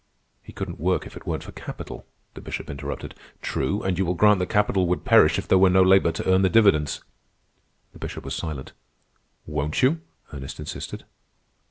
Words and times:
"He 0.41 0.51
couldn't 0.51 0.79
work 0.79 1.05
if 1.05 1.15
it 1.15 1.27
weren't 1.27 1.43
for 1.43 1.51
capital," 1.51 2.07
the 2.33 2.41
Bishop 2.41 2.71
interrupted. 2.71 3.13
"True, 3.43 3.83
and 3.83 3.99
you 3.99 4.03
will 4.07 4.15
grant 4.15 4.39
that 4.39 4.49
capital 4.49 4.87
would 4.87 5.05
perish 5.05 5.37
if 5.37 5.47
there 5.47 5.59
were 5.59 5.69
no 5.69 5.83
labor 5.83 6.11
to 6.13 6.27
earn 6.27 6.41
the 6.41 6.49
dividends." 6.49 7.03
The 7.93 7.99
Bishop 7.99 8.23
was 8.25 8.33
silent. 8.33 8.73
"Won't 9.45 9.83
you?" 9.83 10.01
Ernest 10.33 10.59
insisted. 10.59 11.03